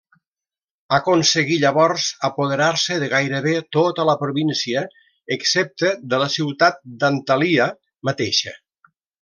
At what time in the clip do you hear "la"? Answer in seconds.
4.11-4.17, 6.25-6.33